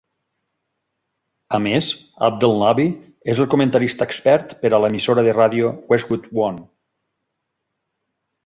[1.57, 1.89] A més,
[2.29, 2.87] Abdelnaby
[3.35, 6.69] és el comentarista expert per a l'emissora de ràdio Westwood One.